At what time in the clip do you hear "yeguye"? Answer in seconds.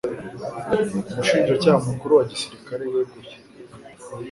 2.93-3.35